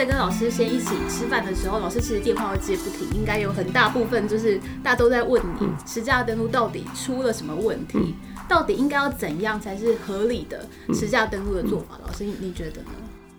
[0.00, 8.14] 在跟老师先一起吃饭的时候，老师其实电话会接不停，应该有很大部分就是大家都在问你实价登录到底出了什么问题，嗯、
[8.48, 11.98] 到底应该要怎样才是合理的实价登录的做法？
[11.98, 12.88] 嗯、老师，你觉得呢？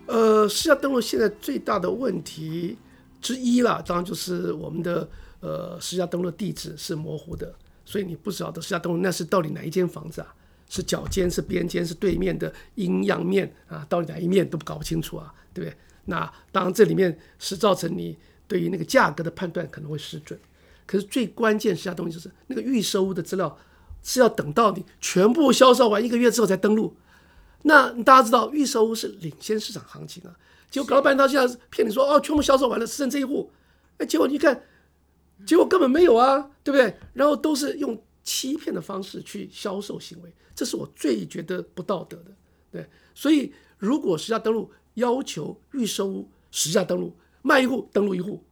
[0.06, 2.78] 呃，实价登录现在最大的问题
[3.20, 5.08] 之一啦，当然就是我们的
[5.40, 7.52] 呃实价登录地址是模糊的，
[7.84, 10.32] 所以你不知道的实价登录那是到底哪一间房子啊？
[10.68, 13.84] 是角间，是边间，是对面的阴阳面啊？
[13.88, 15.34] 到底哪一面都搞不清楚啊？
[15.52, 15.76] 对不对？
[16.06, 20.38] 那当然这里面是造成你对于那个价格的判断可能会失准。
[20.84, 23.56] 可是最关键是下东西就是那个预售屋的资料
[24.02, 26.96] 是要等到你全部销售完一个月之后才登录。
[27.62, 30.36] 那大家知道预售屋是领先市场行情啊，
[30.68, 33.52] 结果搞了半天现在骗你说哦，全部销售完了，只剩这一户。
[33.98, 34.64] 哎，结果你看，
[35.46, 36.96] 结果根本没有啊，对不对？
[37.12, 40.32] 然后都是用欺骗的方式去销售行为。
[40.54, 42.32] 这是我最觉得不道德的，
[42.72, 48.42] 对，所以如果实价登录要求预售屋实价登录卖一户登录一户，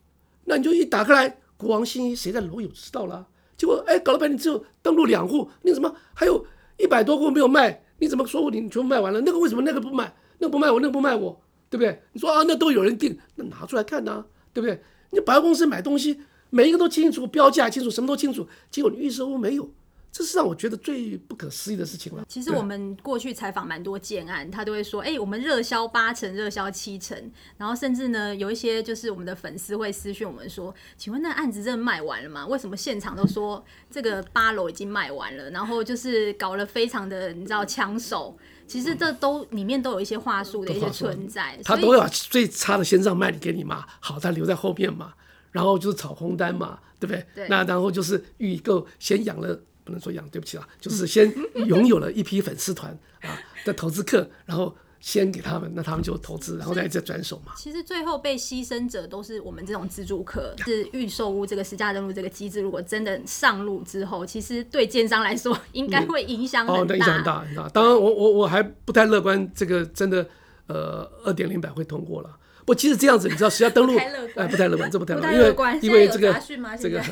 [0.44, 6.44] 那你就一打开来，国王新衣谁在楼有知道了，结果哎搞了半天只有登录两户，你怎么还有
[6.78, 7.84] 一百多户没有卖？
[7.98, 9.20] 你怎么说我你全部卖完了？
[9.20, 10.14] 那个为什么那个不卖？
[10.38, 12.02] 那个不卖我，那个不卖我，对不对？
[12.12, 14.82] 你说啊，那都有人订，那拿出来看呐、对不对？
[15.10, 19.70] 你百货公司买东西，每一个都清楚标价清楚，什么都清楚，结果你预售屋没有。
[20.12, 22.24] 这是让我觉得最不可思议的事情了。
[22.28, 27.16] 其实我们过去采访蛮多建案，他都会说：“哎，我们热销八成，热销七成。”
[27.56, 32.44] 然后甚至呢，有一些就是我们的粉丝会私讯我们说：“请问那案子真的卖完了吗？
[32.46, 35.48] 为什么现场都说这个八楼已经卖完了？
[35.50, 38.36] 然后就是搞了非常的你知道抢手。
[38.66, 41.56] 其实这都里面都有一些话术的 一些存在。
[41.64, 45.14] 他都要最差的先上卖你给你嘛，好，他留在后面嘛，
[45.52, 47.24] 然后就是炒红单嘛，对不对？
[47.34, 47.48] 对。
[47.48, 49.60] 那然后就是预购先养了。
[49.90, 51.32] 不能说养，对不起啊，就是先
[51.66, 57.52] 拥有了一批粉丝团啊的投资客，然后先给他们，那他们就投资，然后再再转手嘛。
[57.56, 66.80] 其实最后被牺牲者都是我们这种自助客，是预售屋这个实价登录这个机制，如果真的上路之后，其实对建商来说应该会影响很大。
[66.82, 67.68] 哦，那影响很大很大。
[67.70, 70.26] 当然我，我我我还不太乐观，这个真的
[70.66, 72.36] 呃二点零版会通过了。
[72.66, 73.96] 不，其实这样子，你知道实价登录
[74.36, 76.40] 哎不太乐观，这不太乐观，因为因为这个
[76.78, 77.02] 这个。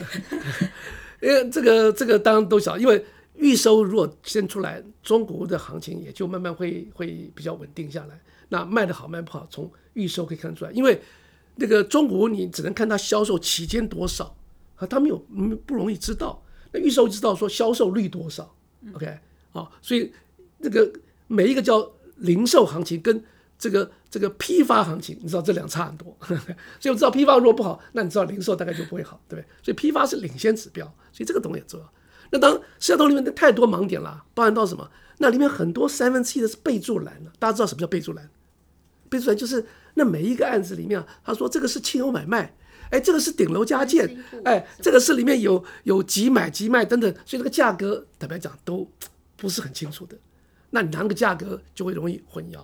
[1.21, 3.05] 因为这个这个当然都晓，因为
[3.37, 8.21] 预售如果先出来，中国的行情也就慢慢会会比较稳定下来。
[8.49, 10.71] 那卖得好卖不好，从预售可以看出来。
[10.73, 11.01] 因为
[11.57, 14.35] 那个中国你只能看它销售期间多少，
[14.77, 15.19] 啊，它没有
[15.67, 16.43] 不容易知道。
[16.73, 18.55] 那预售知道说销售率多少
[18.95, 19.19] ，OK
[19.53, 20.13] 啊，所以
[20.63, 20.93] 这个
[21.27, 23.23] 每一个叫零售行情跟。
[23.59, 26.47] 这个这个批发行情，你知道这两差很多，呵呵，
[26.79, 29.49] 所以我知道批发如果不好，那你知道零售大概就不会好，对不对？
[29.63, 31.93] 所以批发是领先指标，所以这个东西很重要。
[32.31, 34.89] 那当实价登录里面的太多盲点了，包含到什么？
[35.19, 38.31] 那里面很多三分之一的是备注栏了，大家知道什么叫备注栏？
[39.09, 42.55] 备注栏就是那每一个案子里面，他说这个是亲友买卖，
[42.91, 48.89] 哎，这个是顶楼加建，哎，这个是里面有有即买即卖等等，所以这个价格坦白讲都
[49.37, 50.17] 不是很清楚的，
[50.71, 52.61] 那你拿个价格就会容易混淆。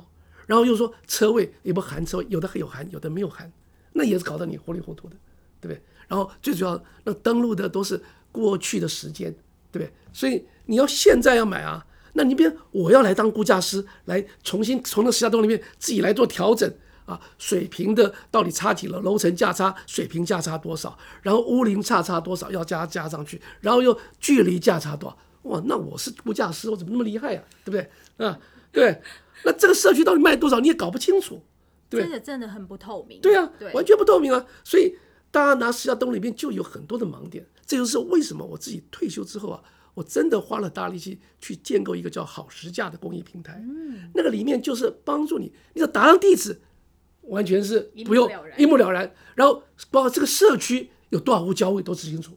[0.47, 3.51] 然后又说车位也不含车位，有的有含，有的没有含，
[3.93, 5.17] 那也是搞得你糊里糊涂的，
[5.61, 5.83] 对不对？
[6.07, 8.01] 然后最主要那登录的都是
[8.31, 9.33] 过去的时间，
[9.73, 9.93] 对不对？
[10.13, 16.71] 所以你要现在要买啊，那你别我要来当估价师，来重新从那实价登录里面自己来做调整
[17.07, 27.65] 啊，水平的到底差几楼，楼层价差，水平价差多少，然后屋龄差差多少要加加上去，然后又距离价差多少，哇，那我是估价师，我怎么那么厉害呀、啊？
[27.65, 28.27] 对不对？
[28.27, 28.39] 啊，
[28.75, 29.01] 对。
[29.47, 31.43] 那这个社区到底卖多少，你也搞不清楚，
[31.91, 33.21] 对，真的真的很不透明。
[33.21, 34.47] 对啊，对，完全不透明啊！
[34.65, 34.97] 所以
[35.31, 37.47] 大家拿实价登录里面就有很多的盲点。
[37.67, 39.63] 这就是为什么我自己退休之后啊，
[39.93, 43.63] 我真的花了大力气去建构一个叫好实价的公益平台。
[43.63, 46.59] 嗯，那个里面就是帮助你，你要打上地址，
[47.25, 49.15] 完全是不用一目了然。
[49.35, 52.33] 然后包括这个社区有多少户交易都知清楚，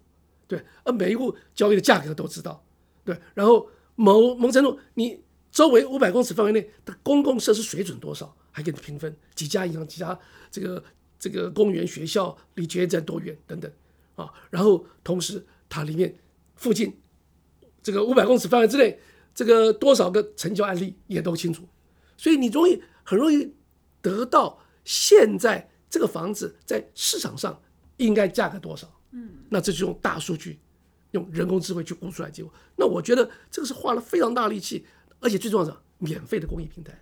[0.46, 2.66] 对，而每一户交易的价格都知道，
[3.06, 3.18] 对。
[3.34, 5.22] 然后某某程度你。
[5.52, 10.18] 周围五百公尺范围内的公共设施水准多少，还给你评分，几家银行、几家
[10.52, 10.84] 这个
[11.18, 13.72] 这个公园、学校离捷运站多远等等
[14.16, 14.32] 啊。
[14.52, 16.16] 然后同时它里面
[16.56, 16.96] 附近
[17.82, 19.00] 这个五百公尺范围之内，
[19.34, 21.68] 这个多少个成交案例也都清楚，
[22.18, 23.52] 所以你容易很容易
[24.02, 27.60] 得到现在这个房子在市场上
[27.98, 28.88] 应该价格多少。
[29.12, 30.60] 嗯，那这就用大数据，
[31.12, 32.54] 用人工智慧去估出来结果。
[32.76, 34.86] 那我觉得这个是花了非常大力气。
[35.20, 36.94] 而且最重要的是免费的公益平台。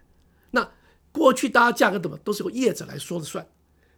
[0.52, 0.70] 那
[1.12, 3.48] 过去大家价格怎么都是由业者来说了算，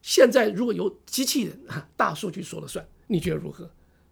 [0.01, 3.69] 现在如果由机器人啊大数据说了算，你觉得如何？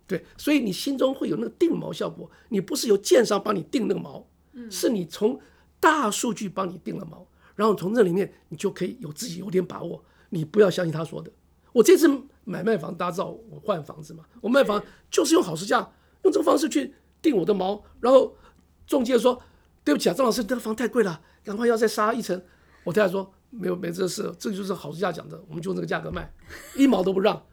[0.07, 2.29] 对，所以你心中会有那个定锚效果。
[2.49, 4.23] 你不是由建商帮你定那个锚，
[4.69, 5.39] 是你从
[5.79, 7.25] 大数据帮你定了锚，
[7.55, 11.31] 然后从这里面你就可以有自己有点把握，你不要相信他说的。
[11.73, 12.07] 我这次
[12.43, 14.23] 买卖房，大家知道我换房子嘛？
[14.41, 15.79] 我卖房就是用好市价，
[16.23, 18.37] 用这个方式去定我的毛，然后
[18.85, 19.41] 中介说
[19.85, 22.41] 对不起啊，张老师，这个房太贵了，赶快要再杀一层。
[22.83, 26.33] 我太太说没有没这事，这个就是好市价讲的，我们就这个价格卖，
[26.75, 27.45] 一毛都不让，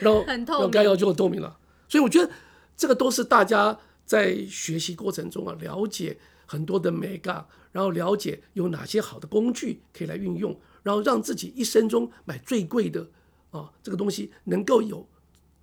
[0.00, 1.58] 然后然后该要就很透明了。
[1.88, 2.30] 所以我觉得
[2.76, 13.06] 这个都是大家在学习过程中啊，了解很多的美感，然后了解有哪些好的工具可以来运用，然后让自己一生中买最贵的
[13.50, 15.06] 啊这个东西能够有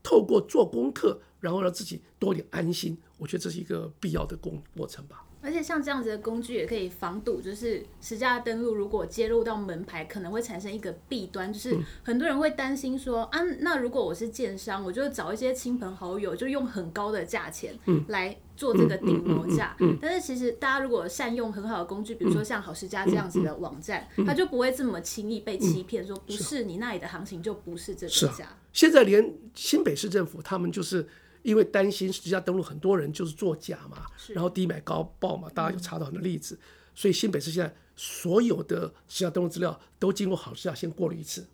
[0.04, 2.96] 透过做功课，然后让自己多点安心。
[3.18, 5.24] 我觉得这是一个必要的工过程吧。
[5.42, 17.78] 而且像这样子的工具也可以防堵，就是实价登录如果接入到门牌，可能会产生一个弊端，就是很多人会担心说啊，那如果我是建商，我就找一些亲朋好友，就用很高的价钱
[18.08, 19.78] 来做这个顶楼价。
[20.02, 28.58] 但是其实大家如果善用很好的工具，比如说像好市价这样子的网站，它就不会这么轻易被欺骗，说不是你那里的行情就不是这个价。
[28.74, 31.08] 现在连新北市政府他们就是。
[31.46, 33.98] 因为担心实价登录很多人就是作假嘛，
[34.30, 36.60] 然后低买高报嘛，大家有查到很多例子，
[36.96, 41.46] 所以新北市现在所有的实价登录资料都经过好市价先过滤一次，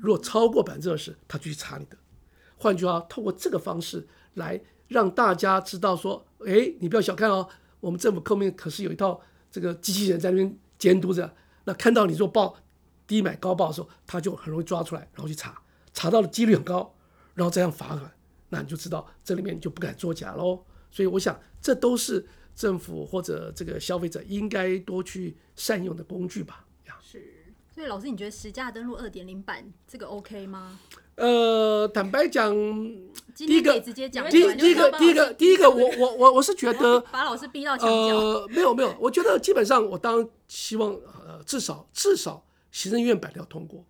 [0.00, 1.96] 如果超过百分之二十，他就去查你的。
[2.56, 7.48] 换句话，透过这个方式来让大家知道说，哎，你不要小看哦，
[7.80, 11.34] 我们政府后面可是有一套这个机器人在那边监督着。
[11.64, 12.56] 那看到你做报
[13.08, 15.60] 低买高报的时候，他就很容易抓出来，然后去查，
[15.92, 16.94] 查到的几率很高，
[17.34, 18.12] 然后再让罚款。
[18.52, 20.62] 那你就知道这里面就不敢作假喽。
[20.90, 26.66] 所以我想，这都是政府或者这个消费者应该多去善用的工具吧。
[27.00, 27.24] 是。
[27.74, 30.78] 所以老师，你觉得实价登录二点零版这个 OK 吗？
[31.14, 32.54] 呃，坦白讲，
[33.34, 38.16] 第一个直接讲，第一第一个第一个第一个，我我我我是觉得 把老师逼到墙角。
[38.18, 43.82] 呃，没有没有，我觉得基本上我当然希望呃至少至少行政院版要通过。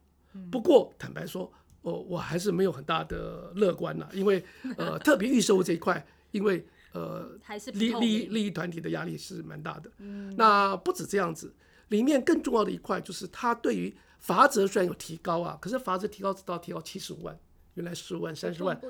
[0.52, 1.52] 不过坦白说。
[1.82, 4.42] 我我还是没有很大的乐观呐，因为
[4.76, 7.38] 呃，特别预售这一块，因为呃，
[7.74, 9.90] 利利利益团体的压力是蛮大的。
[9.98, 11.52] 嗯，那不止这样子，
[11.88, 17.38] 里面更重要的一块就是它对于罚则虽然有提高啊，可是罚则提高直到提高七十五万，
[17.74, 18.80] 原来十五万、三十万，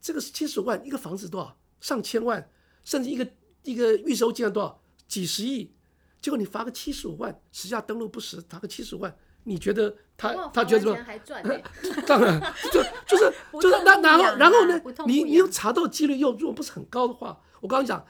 [0.00, 1.56] 这个是七十五万一个房子多少？
[1.80, 2.50] 上千万，
[2.84, 3.26] 甚至一个
[3.62, 4.82] 一个预售金额多少？
[5.06, 5.72] 几十亿，
[6.20, 9.16] 结果你罚个七十五万，实价登录不实，罚个七十五万。
[9.48, 10.96] 你觉得他他觉得什么？
[12.06, 12.38] 当然，
[12.70, 14.80] 就就是 就是那然后然后呢？
[15.06, 18.04] 你你又查到几率又如果不是很高的话，我刚刚讲，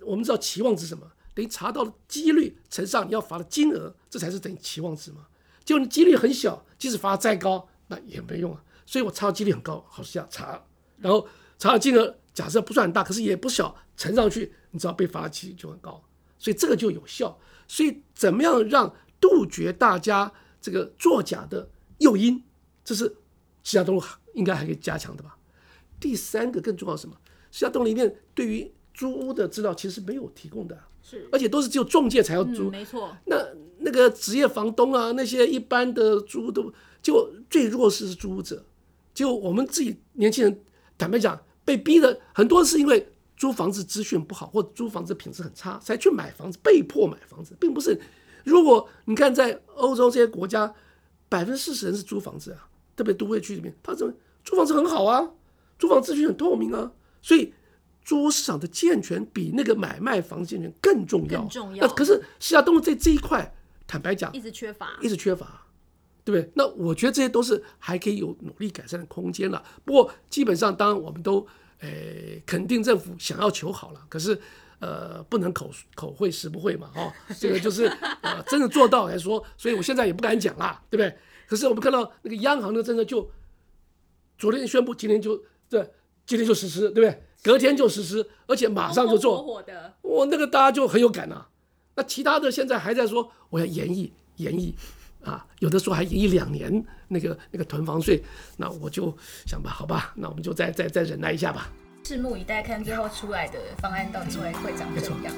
[0.00, 1.10] 我们知道期望值什么？
[1.34, 5.26] 等于查到的几率乘上你要罚的金额，这才是等于期望值嘛。
[5.64, 8.62] 就你几率很小，即使罚再高，那也没用啊。
[8.86, 10.62] 所以我查到几率很高，好是要查，
[10.98, 11.26] 然后
[11.58, 16.02] 查的金额假设不算很大，可是也不小，乘上去，你知道被罚的几率就很高，
[16.38, 17.38] 所以这个就有效。
[17.68, 20.32] 所以怎么样让杜绝大家？
[20.60, 21.68] 这个作假的
[21.98, 22.42] 诱因，
[22.84, 23.04] 这是
[23.62, 24.02] 实价登录
[24.34, 25.36] 应该还可以加强的吧？
[25.98, 27.16] 第三个更重要是什么？
[27.50, 33.16] 实价登录里面对于租屋的资料其实没有提供的，是，而且都是只有中介才要租，没错。
[33.26, 33.36] 那
[33.78, 36.72] 那个职业房东啊，那些一般的租屋都
[37.02, 38.64] 就最弱势是租屋者，
[39.14, 40.60] 就我们自己年轻人，
[40.98, 47.98] 坦白讲，被逼的很多是因为租房子资讯不好，或租房子品质很差，才去买房子，被迫买房子，并不是。
[48.44, 50.74] 如果你看在欧洲这些国家，
[51.28, 54.12] 百分之四十人是租房子啊，特别都会区里面，他怎么
[54.44, 55.30] 租房子很好啊，
[55.78, 56.90] 租房资讯很透明啊，
[57.22, 57.52] 所以
[58.04, 61.40] 租屋市场的健全比那个买卖房子健全更重要。
[61.40, 61.86] 更重要。
[61.86, 63.54] 那可是实价登录这这一块，
[63.86, 65.66] 坦白讲，一直缺乏，一直缺乏，
[66.24, 66.52] 对不对？
[66.54, 69.62] 那我觉得这些都是还可以有努力改善的空间了。
[69.84, 71.46] 不过基本上，当然我们都
[71.80, 74.40] 诶、呃、肯定政府想要求好了，可是。
[74.80, 77.84] 呃，不能口口会实不会嘛，哦，这个就是
[78.22, 81.16] 呃，真的做到来说，所以我现在也不敢讲啦，对不对？
[81.46, 83.30] 可是我们看到那个央行的政策，就
[84.38, 85.90] 昨天宣布，今天就对，
[86.26, 87.22] 今天就实施，对不对？
[87.42, 89.42] 隔天就实施，而且马上就做，
[90.02, 91.48] 我、哦、那个大家就很有感呐、啊。
[91.96, 94.74] 那其他的现在还在说我要延役，延役
[95.22, 98.22] 啊，有的说还延役两年，那个那个囤房税，
[98.56, 99.14] 那我就
[99.46, 101.70] 想吧，好吧，那我们就再再再忍耐一下吧。
[102.04, 105.32] 拭目以待，看最后出来的方案到底会会长怎样。